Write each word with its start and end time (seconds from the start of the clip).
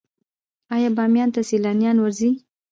آیا 0.75 0.89
بامیان 0.97 1.29
ته 1.35 1.41
سیلانیان 1.49 1.97
ورځي؟ 1.99 2.29